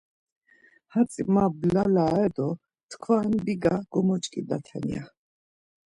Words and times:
Hatzi 0.93 1.21
ma 1.33 1.43
blalare 1.59 2.27
do 2.35 2.47
tkva 2.89 3.17
biga 3.43 3.73
gomoç̌ǩidaten 3.91 4.85
ya. 4.93 5.03